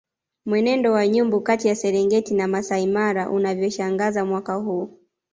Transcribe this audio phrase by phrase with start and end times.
[0.45, 4.97] Mwenendo wa nyumbu kati ya Serengeti na Maasai Mara unavyoshangaza mwaka huu